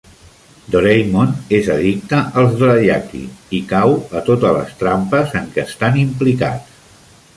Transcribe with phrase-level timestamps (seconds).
[0.75, 3.21] Doraemon és addicte als "dorayaki"
[3.59, 6.83] i cau a totes les trampes en què estan implicats.